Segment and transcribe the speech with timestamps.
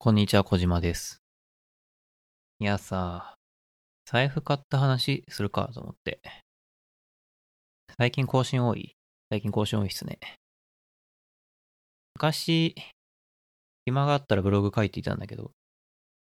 [0.00, 1.24] こんにちは、小島です。
[2.60, 3.34] いやさ、
[4.04, 6.20] 財布買った話するかと思って。
[7.98, 8.94] 最近更新多い？
[9.28, 10.20] 最近更新多いっすね。
[12.14, 12.76] 昔、
[13.86, 15.50] 暇があったらブログ書いていたんだけど、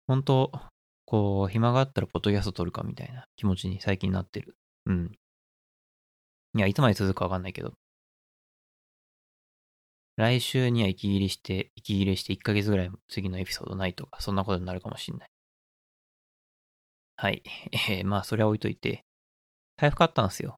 [0.09, 0.51] 本当
[1.05, 4.57] こう、暇があったらポッドキャスト撮るかみたいな気持ちに最近なってる。
[4.87, 5.13] うん。
[6.57, 7.75] いや、いつまで続くかわかんないけど。
[10.21, 15.31] 来週には息切れして、息切れして1ヶ月ぐらい次のエピソードないとか、そんなことになるかもしんない。
[17.17, 17.43] はい。
[17.89, 19.05] えー、まあ、それは置いといて、
[19.79, 20.57] 財布買ったんですよ。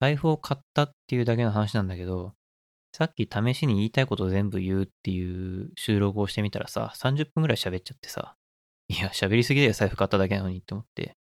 [0.00, 2.34] 財布を買ったっていうだけの話なんだけど、
[2.92, 8.34] さっき試しに言いたいことを全部言うっていう収録をしてみたらさ、30分ぐらい喋っちゃってさ、
[8.88, 11.16] いや、喋りすぎだよ、財布買っただけなのにって思って、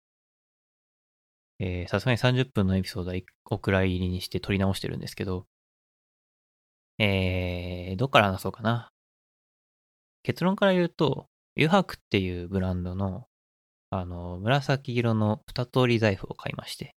[1.58, 5.46] え、さすがに30分のエピソードは1お蔵入りにして撮り直してるんですけど、
[6.98, 8.90] えー、どっから話そうかな。
[10.22, 13.26] 結論から言うと、油白っていうブランドの、
[13.90, 16.94] あの、紫色の二通り財布を買いまして。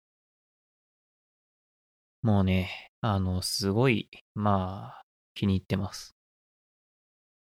[2.22, 5.02] もうね、あの、すごい、まあ、
[5.34, 6.14] 気に入ってます。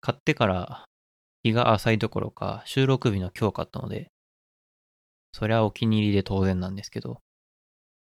[0.02, 0.86] 買ってから
[1.44, 4.12] 日が浅いどころか収録日の今日買ったので、
[5.32, 7.22] そりゃお気に入りで当然なんですけど、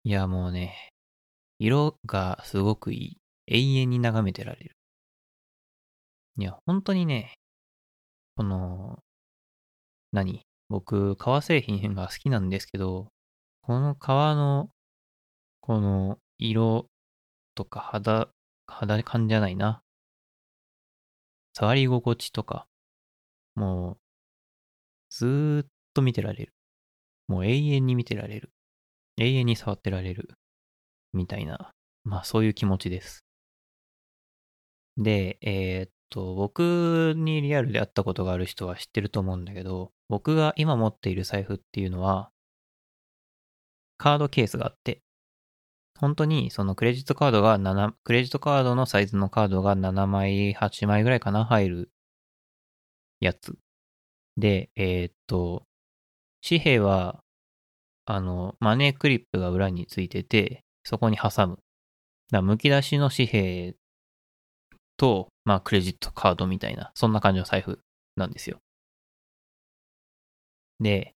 [0.03, 0.89] いやもうね、
[1.59, 3.17] 色がすごくいい。
[3.47, 4.75] 永遠に眺めてられる。
[6.37, 7.33] いや、本当にね、
[8.35, 8.99] この、
[10.11, 10.41] 何？
[10.69, 13.11] 僕、革製品が好きなんですけど、
[13.61, 14.69] この革の、
[15.59, 16.87] この色
[17.53, 18.29] とか肌、
[18.65, 19.83] 肌感じゃないな。
[21.53, 22.65] 触り心地とか、
[23.53, 23.97] もう、
[25.11, 26.53] ずーっと見てられる。
[27.27, 28.49] もう永遠に見てられる。
[29.17, 30.29] 永遠に触ってられる。
[31.13, 31.71] みたいな、
[32.03, 33.22] まあそういう気持ちです。
[34.97, 42.31] で、えーっと、僕にリアルで会ったことがある人は知ってると思うんだけど、僕が今持っている財布っていうのは、
[43.97, 45.01] カードケースがあって、
[45.99, 51.91] 本当にそのクレジットカードが7、クレジットカードのサイズのカードが7枚、8枚ぐらいかな、入る
[53.19, 53.57] やつ。
[54.37, 55.65] で、えーっと、
[56.47, 57.23] 紙幣は、
[58.05, 61.55] あの、マネークリップが裏についてて、そこに挟む。
[61.55, 61.61] だか
[62.31, 63.75] らむき出しの紙幣
[65.03, 67.81] と、まあ、クレジットカードみたいな、そんな感じの財布
[68.15, 68.61] なんですよ。
[70.79, 71.13] で、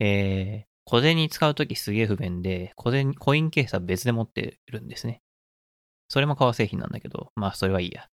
[0.00, 5.22] えー、小銭使うときすげえ不便で、小銭、コインケースは別で持ってるんですね。
[6.08, 8.06] それも革製品なんだけど、まあ、それはいいや。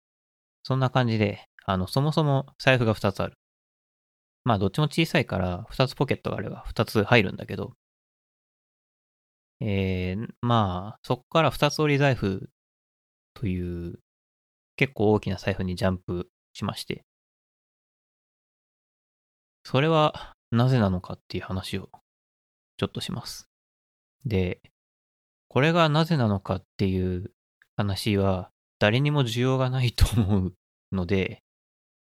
[0.63, 3.34] そんな感じで、あの、そもそも財布が2つある。
[4.46, 7.74] まあ、どっちも小さいから、2つポケットがあれば2つ入るんだけど、
[9.59, 12.50] えー、まあ、そこから2つ折り財布
[13.34, 14.00] という
[14.79, 17.03] 結構大きな財布にジャンプしまして。
[19.66, 21.90] それはなぜなのかっていう話を
[22.78, 23.50] ちょっとします。
[24.23, 24.62] で、
[25.50, 27.34] これがなぜなのかっていう
[27.75, 30.53] 話は誰にも需要がないと思う
[30.94, 31.44] ので、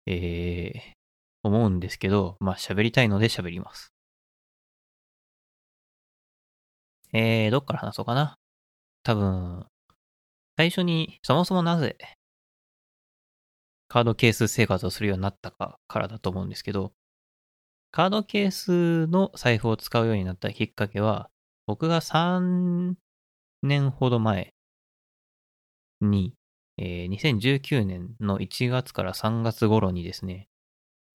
[0.06, 0.78] えー、
[1.42, 3.92] 思うんですけど、まあ喋りたいので喋ります。
[7.12, 8.38] えー、どっから話そうかな。
[9.02, 9.66] 多分、
[10.56, 11.96] 最初にそもそもなぜ
[13.90, 16.92] カードケース生活をするようになったかからだと思うんですけど、
[17.90, 21.28] カードケースの財布を使うようになったきっかけは、
[21.66, 22.94] 僕が3
[23.64, 24.54] 年ほど前
[26.00, 26.34] に、
[26.78, 30.48] えー2019年の1月から3月頃にですね、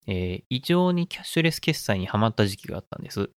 [0.06, 3.30] えー異常にキャッシュレス決済にハマった時期があったんです。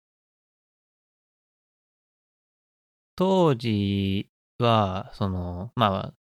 [3.15, 6.15] 当時は、その、まあ、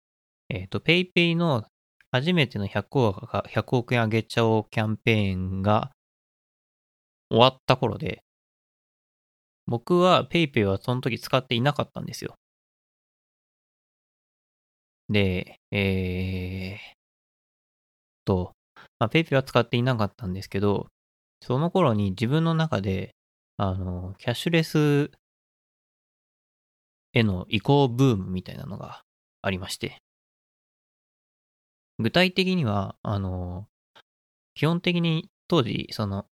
[0.49, 1.65] えっ、と、ペイペイの
[2.11, 5.91] 初めての100億が100億円あげちゃおうキャンペーンが
[7.29, 8.23] 終わった頃で、
[9.67, 12.35] 僕は PayPay はその時使っていなかったんですよ。
[15.09, 16.97] で、えー、
[18.25, 18.53] と、
[18.99, 20.87] まあ、PayPay は使っていなかったんですけど、
[21.41, 23.15] その頃に自分の中で、
[23.57, 25.11] あの、キャッシュレス
[27.13, 29.01] への移行ブームみたいなのが
[29.41, 29.97] ありまして、
[31.99, 33.67] 具体的には、あの、
[34.53, 36.25] 基本的に当時、その、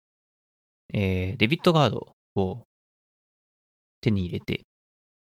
[0.93, 2.67] えーデビットカードを
[4.01, 4.67] 手に入れて、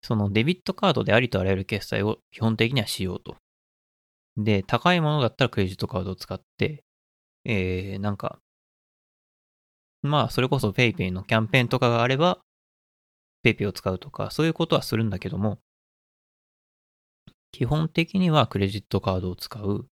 [0.02, 3.36] そのデビットカードでありとあらゆる決済を基本的にはしようと。
[4.38, 6.84] で、高いものだったらクレジットカードを使って、
[7.46, 8.40] えー、なんか、
[10.02, 12.40] まあ、それこそ PayPay のキャンペーンとかがあれば、
[13.44, 15.60] PayPay を使うとか、そういうことはするんだけども、
[17.52, 19.88] 基本的にはクレジットカードを使う。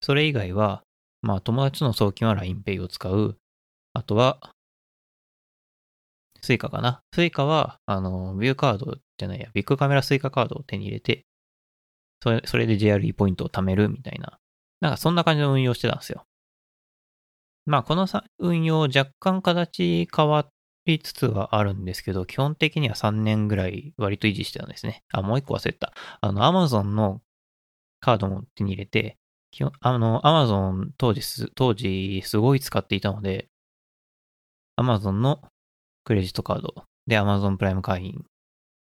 [0.00, 0.82] それ以外は、
[1.22, 3.36] まあ友達の送金は LINE Pay を使う。
[3.94, 4.52] あとは、
[6.40, 7.02] Suica かな。
[7.12, 11.26] Suica は、あの、ビューカードじゃないや、ビックカメラ Suica カードを手に入れて、
[12.22, 14.38] それ、それで JRE ポイントを貯めるみたいな。
[14.80, 16.24] なんかそんな感じの運用してたんですよ。
[17.66, 20.48] まあこのさ運用若干形変わ
[20.86, 25.02] りつつはあるんですけど、基本的には3年ぐらい割と維持してたんですね。
[25.12, 25.92] あ、もう一個忘れた。
[26.20, 27.20] あの、Amazon の
[28.00, 29.18] カードも手に入れて、
[29.80, 33.48] あの、Amazon 当時す、当時すごい使っていたので、
[34.78, 35.42] Amazon の
[36.04, 38.24] クレジットカードで Amazon プライム会員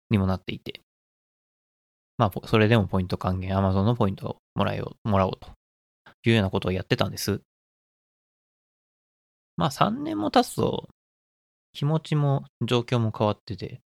[0.10, 0.82] にもなっていて、
[2.18, 5.50] まあ、それでもポイント還元、Amazon のポイントをもらえよう、もらおうと
[6.24, 7.42] いうようなことをやってたんです。
[9.56, 10.90] まあ3年も経つと
[11.74, 13.82] 気持ちも状況も変わってて、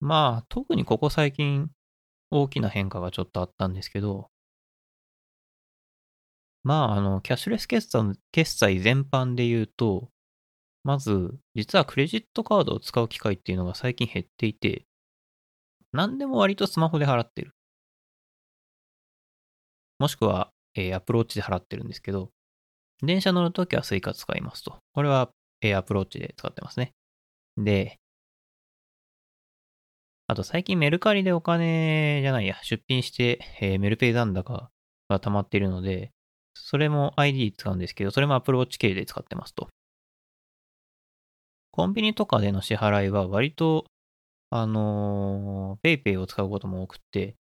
[0.00, 1.70] まあ特にここ最近
[2.30, 4.28] 大きな変化がちょっとあったんですけど、
[6.66, 10.10] まああのキャッシュレス決済決済全般で言うと、
[10.82, 14.84] まず実はクレジットカードを使う機会っていうのが最近減っていて、
[15.92, 17.52] 何でも割とスマホで払ってる。
[20.00, 22.30] もしくは、えー、アプローチで払ってるんですけど、
[23.00, 24.76] 電車乗るときは Suica 使いますと。
[24.92, 25.30] これは、
[25.60, 26.94] えー、 Apple Watch で使ってますね。
[27.56, 28.00] で、
[30.26, 34.68] あと最近メルカリでお金じゃないや、出品して、えー、メルペイ残高
[35.08, 36.10] が溜まっているので、
[36.64, 39.68] それも ID 使うんですけど、それも Apple Watch 系で使ってますと。
[41.70, 43.84] コンビニとかでの支払いは割と、
[44.50, 47.36] あのー、PayPay を使うことも多くて、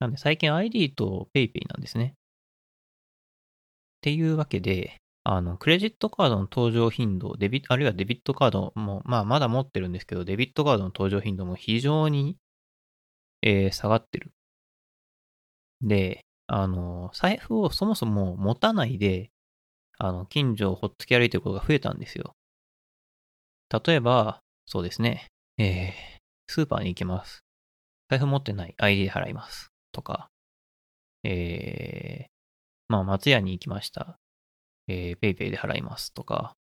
[0.00, 2.14] なんで最近 ID と PayPay なんですね。
[2.16, 12.36] っていうわけで、あの、クレジットカードの登場頻度、デビあるいはデビットカードも、まあ、まだ持ってるんですけど、デビットカードの登場頻度も非常に、
[13.42, 14.32] えー、下がってる。
[15.80, 19.30] で、あの、財布をそもそも持たないで、
[19.98, 22.36] あの、近所をほっつき歩いてることが増えたんですよ。
[23.84, 25.28] 例えば、そうですね、
[25.58, 25.92] えー、
[26.48, 27.44] スーパーに行きます。
[28.08, 29.70] 財布持ってない ID で払います。
[29.92, 30.28] とか、
[31.24, 32.30] えー、
[32.88, 34.18] まあ、松屋に行きました。
[34.88, 36.54] えー、 PayPay で払いますとか、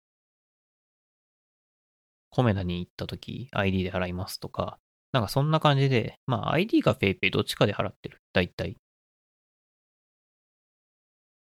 [2.30, 4.78] コメダに行った時 ID で払いますとか、
[5.12, 8.18] なんかそんな感じで、まあ iD か PayPay どっちかで払ってる。
[8.32, 8.76] だいたい。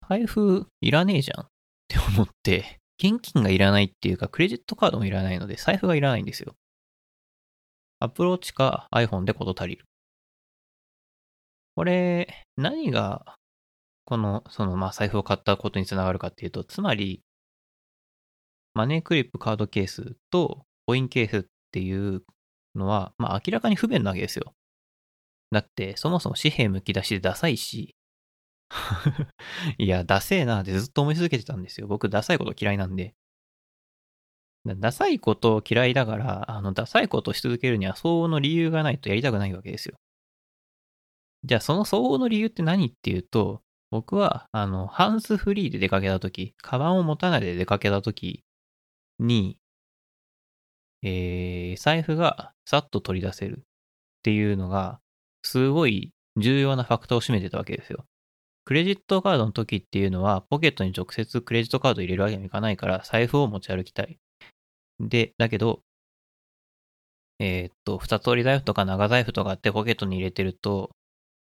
[0.09, 1.47] 財布いらねえじゃんっ
[1.87, 6.55] て思って、現金がいらないっていうか、クレジットカードもいらないので、財布がいらないんですよ。
[7.99, 9.85] Apple Watch か iPhone でこと足りる。
[11.75, 13.37] これ、何が
[14.09, 17.21] この、その、まあ、財布を買ったことにつながるかっていうと、つまり、
[18.73, 22.23] マネークリップカードケースとコインケースっていう
[22.73, 24.55] のは、まあ、明らかに不便なわけですよ。
[25.51, 27.95] だって、そもそも紙幣むき出しでダサいし、
[29.77, 31.87] いや、ダセえなってずっと思い続けてたんですよ。
[31.87, 33.15] 僕、ダサいこと嫌いなんで。
[34.65, 39.97] ダサいこと嫌いだから、あの、ダサいことし続けるには相応の理由がないとやりたくないわけですよ。
[41.43, 48.43] じゃあ、その相応の理由って何っていうと、僕は、あの、ハンスフリーで出かけたとき、カバンを持たないで出かけたとき
[49.19, 49.57] に、
[51.01, 53.61] えー、財布がさっと取り出せるっ
[54.23, 54.99] ていうのが、
[55.43, 58.05] すごい重要なファクターを占めてたわけですよ。
[58.69, 64.19] クレジットカードの時っていうのは、ポケットに直接クレジットカード入れるわけにはいかないから、財布を持ち歩きたい。
[64.99, 65.81] で、だけど、
[67.39, 70.91] えー、っと、二通り財布とか長財布とかってポケットに入れてると、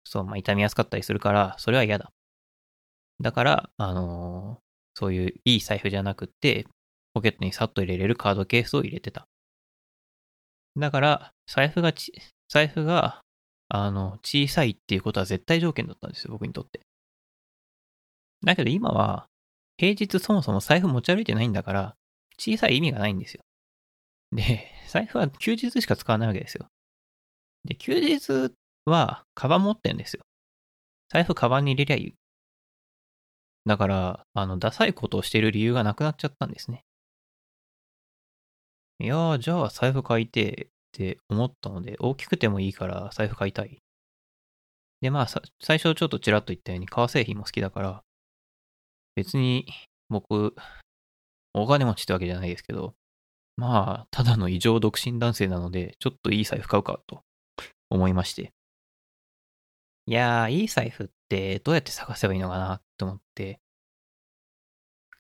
[0.05, 2.13] そう、まあ、痛みやすかったりするから、それは嫌だ。
[3.23, 4.61] だから、あのー、
[4.93, 6.67] そういういい財布じゃなくって、
[7.15, 9.25] ポケットにさっと入れれるカードケースを入れてた。
[10.77, 12.13] だから、財布がち、
[12.51, 13.23] 財布が、
[13.69, 16.83] あの、小さいっていうことは絶対条件だったんですよ、僕にとって。
[18.47, 19.29] だけど今は、
[19.77, 21.97] 平日そもそも財布持ち歩いてないんだから、
[22.39, 23.43] 小さい意味がないんですよ。
[24.31, 26.69] で、財布は休日しか使わないわけですよ。
[27.65, 30.23] で、休日は、カバン持ってんですよ。
[31.13, 32.15] 財布カバンに入れりゃいい。
[33.67, 36.85] だから、あの、ダサいことをしてる理由がなくなっちゃったんですね。
[39.01, 43.79] いやー、じゃあ財布買いてって思ったので、大きくてもいいから財布買いたい。
[45.01, 45.27] で、まあ、
[45.61, 48.05] 最初ちょっとちらっと言ったように、革製品も好きだから、
[49.17, 49.67] 別に
[50.09, 50.55] 僕、
[51.55, 52.95] お金持ちってわけじゃないですけど、
[53.57, 57.23] まあ、ただの異常独身男性なので、ちょっといい財布買うかと
[57.91, 58.53] 思いまして。
[60.07, 63.59] いやー、いい財布ってどうやって探せばいいのかなって思って、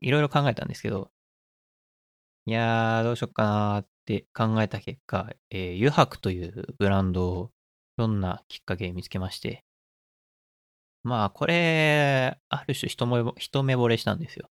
[0.00, 1.10] いろいろ考えたんですけど、
[2.44, 7.50] いやー、どうしよっかなーって考えた結果、えー、油白というブランドを
[7.98, 9.64] いろんなきっかけ見つけまして、
[11.06, 14.50] まあ、これ、ある種一目一目惚れしたんですよ。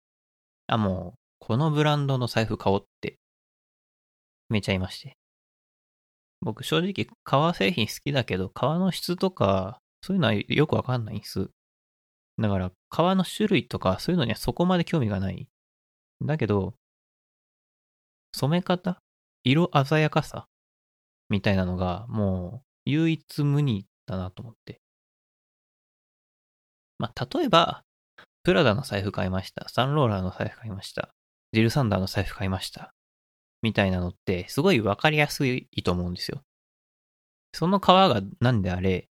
[0.67, 3.19] あ、もう、このブランドの財布買おうって決、
[4.51, 5.17] めちゃいまして。
[6.43, 11.49] 僕、正直、革製品好きだけど、革の質とか、そういうのはよくわかんないんです。
[12.39, 15.49] だから、革の種類とか、そういうのにはそこまで興味がない。
[16.21, 16.75] だけど、
[18.35, 18.99] 染め方
[19.43, 20.49] 色鮮やかさ
[21.31, 24.82] みたいなのが、もう、唯一無二だなと思って。
[27.03, 27.83] まあ、例えば、
[28.45, 29.69] プラダの財布買いました。
[29.69, 31.13] サンローラーの財布買いました。
[31.53, 32.95] ジルサンダーの財布買いました。
[33.61, 36.43] みたいなのって、すごいわかりやすいと思うんですよ。
[37.53, 39.09] その革が何であれ、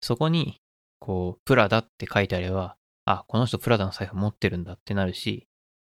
[0.00, 0.60] そこに、
[1.00, 2.76] こう、プラダって書いてあれば、
[3.06, 5.48] あ、この人プラダの財布持ってるんだってなるし、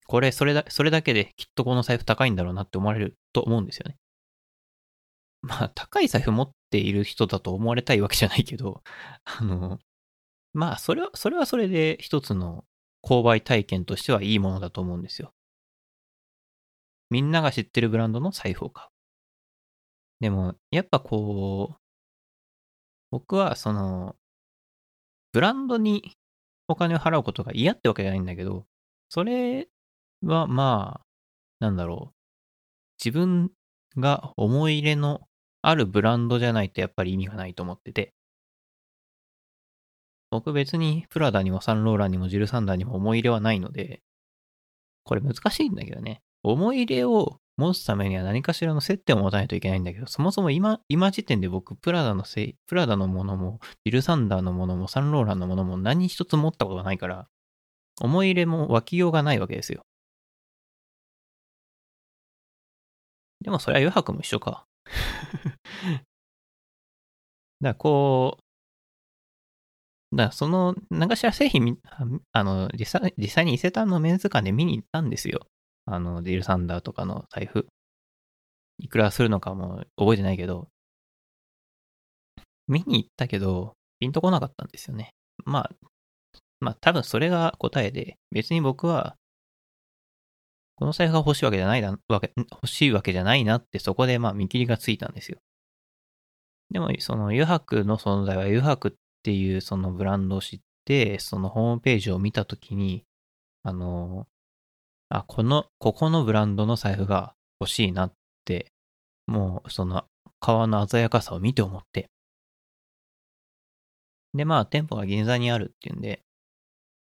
[0.07, 3.97] これ、それだ、それだけできっとこの財布高いんだろうなって思われると思うんですよね。
[5.43, 8.85] まあ、高い財布持っている人だと思われたいわけじゃないけど、
[9.25, 9.81] あの、
[10.52, 12.64] まあ、それは、それはそれで一つの
[13.02, 15.33] 購買体験としてはいいものだと思うんですよ。
[17.11, 18.90] みんなが知ってるブランドの財布を買う。
[20.21, 21.80] でも、やっぱこう、
[23.11, 24.16] 僕はその、
[25.33, 26.16] ブランドに
[26.69, 28.66] お金を払うことが嫌ってわけじゃないんだけど、
[29.09, 29.69] それ
[30.23, 31.07] はまあ、
[31.61, 32.16] なんだろう。
[33.04, 33.52] 自分
[33.97, 35.23] が思い入れの
[35.62, 38.14] あるブランドじゃないとやっぱり意味がないと思ってて。
[40.30, 44.00] 僕別にプラダにもサンローランにもジルサンダーにも思い入れはないので、
[45.04, 46.22] これ難しいんだけどね。
[46.42, 57.28] 思い入れを持つためには何かしらの接点を持たないといけないんだけど、そもそも今、今時点で僕、プラダのせい、プラダのものも、ジルサンダーのものも、サンローランのものも何一つ持ったことがないから、
[58.00, 59.82] 思い入れも湧きようがないわけですよ。
[63.42, 64.66] でもそれは余白も一緒か。
[67.60, 68.42] だからこう、
[70.12, 71.79] だからその、何かしら製品、
[72.33, 75.47] あの、実際、実際に伊勢丹のメンズ館で見に行ったんですよ。
[75.87, 77.67] あの、ディルサンダーとかの財布。
[78.79, 80.69] いくらするのかも覚えてないけど、
[82.67, 85.11] 見に行ったけど、ピンとこなかったんですよね。
[85.45, 85.71] まあ、
[86.61, 89.17] まあ多分それが答えで、別に僕は、
[90.76, 95.38] この財布が欲しいわけじゃないな、わけ、欲しいわけじゃないなってそこでまあ見切りがついたんですよ。
[96.71, 103.04] でも、その油白の存在は油白っっていうそのブランドを知って、そのホームページを見たときに、
[103.62, 104.26] あの、
[105.10, 108.12] あ、この、ここのブランドの財布が欲しいなっ
[108.46, 108.72] て、
[109.26, 110.04] もうその
[110.40, 112.10] 革の鮮やかさを見て思って。
[114.34, 116.22] で、まあ店舗が銀座にあるっていうんで、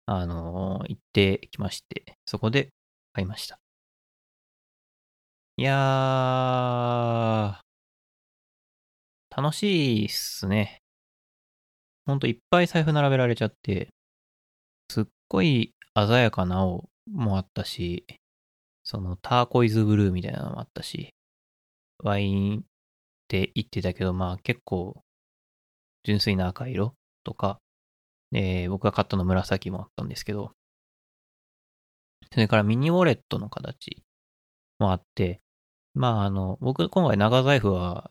[0.06, 2.70] あの行ってきまして、そこで
[3.12, 3.60] 買いました。
[5.56, 10.81] いやー、楽しいっすね。
[12.06, 13.88] ほんといっぱい財布並べられちゃって、
[14.88, 18.04] すっごい鮮やかな青もあったし、
[18.84, 21.14] そのターコイズブルーみたいなのもあったし、
[22.02, 22.62] ワインっ
[23.28, 25.02] て言ってたけど、まあ結構
[26.04, 26.94] 純粋な赤色
[27.24, 27.60] とか、
[28.32, 30.52] えー僕が買ったの紫もあったんですけど、
[32.32, 34.02] それからミニウォレットの形
[34.78, 35.40] もあって、
[35.94, 38.10] まああの、僕今回長財布は、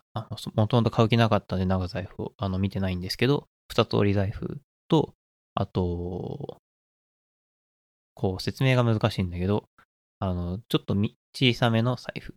[0.55, 4.59] もともと買う気なかったんで長財布をあの見てないんですけど、二通り財布
[4.89, 5.13] と、
[5.55, 6.57] あと、
[8.13, 9.63] こう説明が難しいんだけど、
[10.19, 10.93] あの、ちょっと
[11.33, 12.35] 小さめの財布。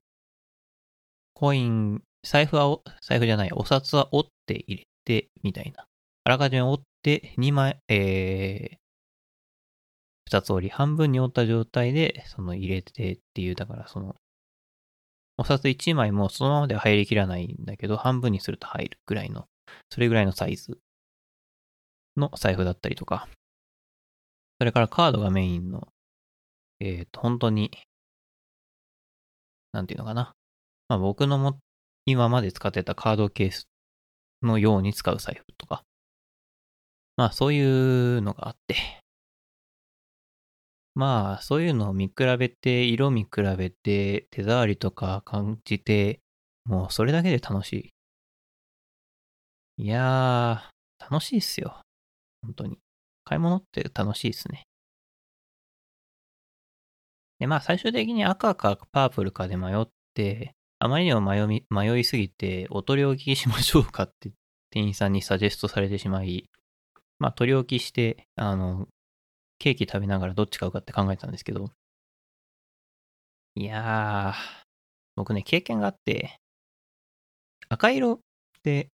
[1.35, 5.87] コイン、財布は、財布じゃない、お札は折って入れて、みたいな。
[6.23, 8.77] あらかじめ折って、2枚、えー、
[10.27, 14.15] 二つ折り、半分に折った状態で、その入れてっていう、だからその、
[15.37, 19.49] お札1枚もそのままでは入りきらないんだけど、半分にすると入るぐらいの、
[19.91, 20.79] それぐらいのサイズ
[22.17, 23.29] の財布だったりとか、
[24.59, 25.89] それからカードがメインの、
[26.81, 27.71] えっ、と、本当に、
[29.73, 30.35] なんていうのかな。
[30.89, 31.59] まあ僕のも、
[32.07, 33.69] 今まで使ってたカードケース
[34.43, 35.83] のように使う財布とか。
[37.17, 38.77] まあそういうのがあって。
[40.95, 46.21] まあそういうのを見比べて、色見比べて、手触りとか感じて、
[46.65, 47.93] もうそれだけで楽し
[49.77, 49.85] い。
[49.85, 51.84] いやー、楽しいっすよ。
[52.45, 52.79] 本当に。
[53.25, 54.65] 買い物って楽しいですね。
[57.39, 64.33] で、まあ最終的に赤かパープルかで迷って、あまりにも迷迷いすぎて、お取り置きしましょうかって
[64.71, 66.49] 店員さんにサジェストされてしまい、
[67.19, 68.89] まあ取り置きして、あの、
[69.59, 71.71] ケーキ食べながらどっち買うかって考えたんですけど、
[73.57, 74.65] いやー、
[75.17, 76.39] 僕ね、経験があって、
[77.69, 78.19] 赤色っ
[78.63, 78.89] て、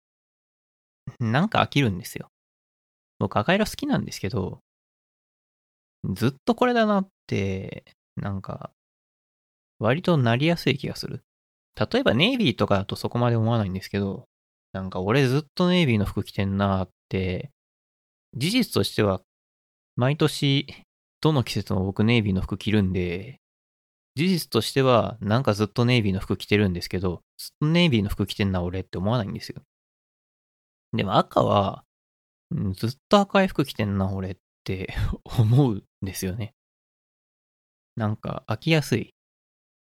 [1.20, 2.28] なんか飽きるんですよ。
[3.18, 4.60] 僕赤色好きなんですけど、
[6.14, 7.84] ずっとこれだなって、
[8.16, 8.70] なんか、
[9.78, 11.22] 割となりやすい気がする。
[11.76, 14.26] 例えばネイビーとかだとそこまで思わないんですけど、
[14.72, 17.50] なんか俺ずっとネイビーの服着てんなーって、
[18.36, 19.22] 事実としては、
[19.96, 20.66] 毎年、
[21.20, 23.40] どの季節も僕ネイビーの服着るんで、
[24.14, 29.62] 事実としては、なんかずっとネイビーの服着てるんですけど、ずっとネイビーの服着てんな俺って思わないんですよ。
[30.92, 31.84] でも赤は、
[32.50, 36.54] うんずっと赤い服着てんな俺って 思うんですよね。
[37.96, 39.14] なんか飽きやすい。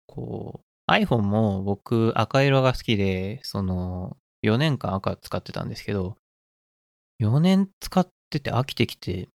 [0.07, 6.17] こう、iPhone も僕赤色が好きで、その、4年間赤使ってたんですけど、
[7.21, 9.29] 4年使ってて飽きてきて、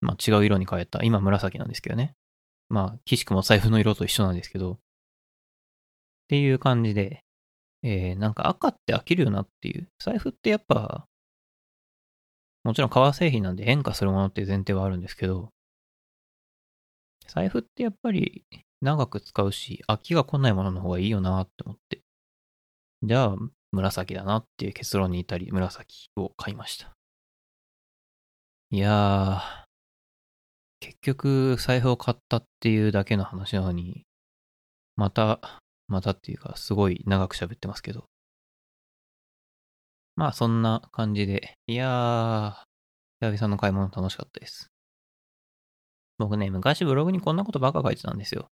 [0.00, 1.02] まあ違う色に変えた。
[1.02, 2.14] 今紫なんですけどね。
[2.68, 4.78] まあ、岸くも財布の色と一緒なんですけど、っ
[6.28, 7.24] ていう感じで、
[7.82, 9.88] えー、なんか赤って飽きるよなっていう。
[9.98, 11.07] 財布ってやっぱ、
[12.64, 15.50] もちろん革製品なんで変化するものっていう前提はあるんですけど、
[17.26, 18.44] 財布ってやっぱり
[18.80, 22.00] 長く使うし、飽きが来ないものの方がいいよなって思って。
[23.02, 23.36] じゃあ、
[23.70, 26.92] 紫だなっていう結論に至り、紫を買いました。
[28.70, 29.68] いやー、
[30.80, 34.04] 結局財布を買ったっていうだけの話なのに、
[34.96, 38.07] また、またっていうか、すごい長く喋ってますけど。
[40.18, 44.66] まあ、そんな感じで、いやー、久々の買い物楽しかったです。
[46.18, 48.48] 僕ね、昔ブログにこんなことばっか書いてたんですよ。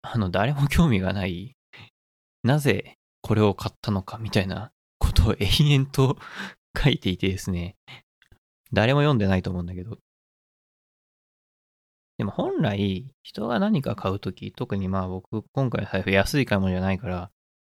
[0.00, 1.58] あの、誰も興味がない、
[2.42, 6.16] なぜこれを買ったのかみたいなことを延々と
[6.82, 7.76] 書いていてですね、
[8.72, 9.98] 誰も読んでないと思うんだけど。
[12.16, 17.30] でも本来、人が何か買うとき、特にまあ僕、今回の財布安い買い物じゃないから、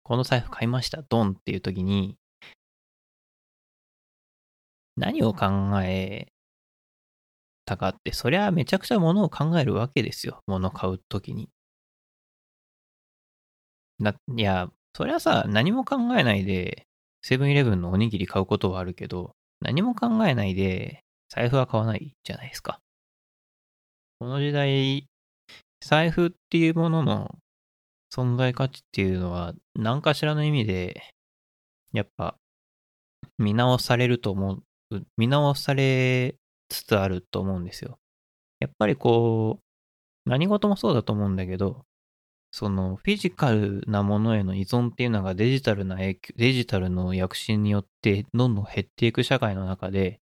[0.03, 2.19] この財布買いました、ドンっていうときに、
[4.95, 5.47] 何を考
[5.83, 6.27] え
[7.65, 10.41] たかって、そりゃめちゃくちゃ物を考えるわけですよ。
[10.47, 11.49] 物を買うときに。
[13.99, 16.87] な、いや、そりゃさ、何も考えないで、
[17.21, 22.79] セブンイレブンのおにぎり買うことはあるけど、何も考えないで、財布は買わないじゃないですか。
[24.19, 25.07] この時代、
[25.81, 27.39] 財布っていうものの
[28.13, 31.01] 存在価値っていうのは、何かしらの意味で、
[31.93, 32.37] やっぱ、
[33.37, 34.61] 見直されると思、
[35.17, 36.35] 見直され
[36.69, 37.99] つつあると思うんですよ。
[38.59, 39.59] やっぱりこ
[40.25, 41.85] う、何事もそうだと思うんだけど、
[42.51, 50.21] そのフィジカルなものへの依存っていうのがデジタルな影響、デジタルの躍進によってどんどん減っていく社会の中で、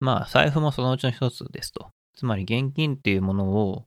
[0.00, 1.90] まあ財布もそのうちの一つですと。
[2.16, 3.86] つまり現金っていうものを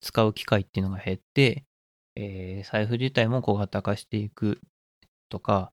[0.00, 1.64] 使う機会っていうのが減って、
[2.16, 4.60] えー財布自体も小型化していく
[5.28, 5.72] とか、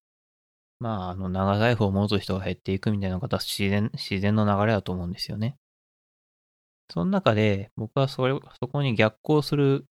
[0.80, 5.58] まあ、あの、長財布を持つ人が減っていくみたいなのが自然、自然の流れだと思うんですよね。
[6.92, 9.86] その中で、僕はそれ、そこに逆行する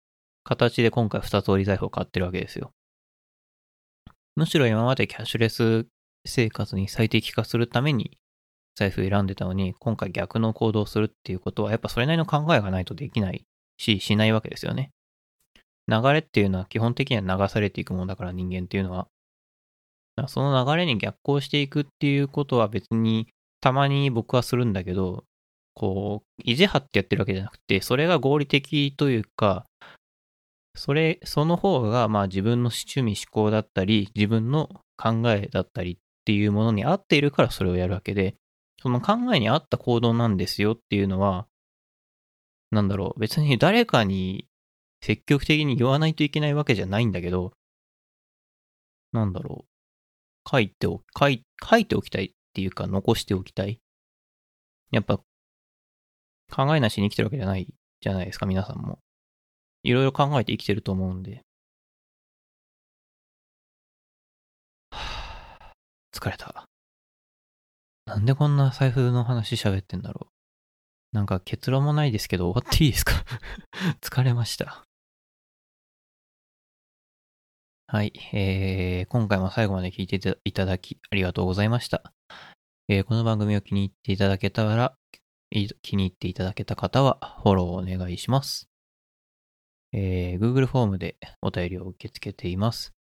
[0.44, 2.72] 形で今回二通り財布を買ってるわけですよ。
[4.36, 5.86] むしろ今までキャッシュレス
[6.26, 8.18] 生活に最適化するために
[8.76, 13.44] 財布選んでたのに、今回逆の行動をするっていうことは、やっぱそれなりの考えがないとできない
[13.78, 14.90] し、しないわけですよね。
[15.86, 19.08] 流れっていうのは基本的には流されていくものだから人間っていうのは。
[20.28, 23.28] その流れに逆行していくっていうことは別に
[23.60, 25.24] たまに僕はするんだけど、
[25.74, 29.66] こう、意地張ってやってるわけじゃなくて、それが合理的というか、
[30.76, 38.36] それ、その方がまあ自分の趣味思考だったり、自分の考えだったりっていうものに合っているからそれをやるわけで、
[38.82, 41.46] その考えに合った行動なんですよっていうのは、
[42.70, 44.46] なんだろう、別に誰かに
[45.00, 47.52] 積極的に言わないといけないわけじゃないんだけど、
[49.12, 49.73] なんだろう、
[50.50, 53.80] 書いてお、書い、書いておきたいっていうか残しておきたい。
[54.90, 55.18] やっぱ、
[56.52, 57.66] 考えなしに生きてるわけじゃない
[58.00, 58.98] じゃないですか、皆さんも。
[59.82, 61.42] いろいろ考えて生きてると思うんで。
[64.90, 65.72] は
[66.14, 66.66] ぁ疲れた。
[68.06, 71.16] なんでこんな財布の話喋ってんだろう。
[71.16, 73.12] なんか結論もないですけど終わっていいですか？
[74.02, 74.84] 疲れました。
[77.86, 82.02] はい、えー、今回も最後まで聞いていただきありがとうございました。
[82.88, 84.96] えーこの番組を気に入っていただけたら、
[85.50, 88.70] 気に入っていただけた方はフォローをお願いします。
[89.92, 92.94] えー Google フォームでお便りを受け付けています。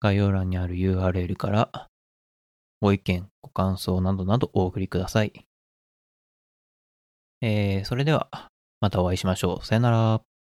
[0.00, 1.88] 概要欄にある URL から
[2.80, 5.32] ご意見、ご感想などなどお送りください。
[7.42, 8.30] えーそれでは、
[8.80, 9.66] またお会いしましょう。
[9.66, 10.33] さよなら。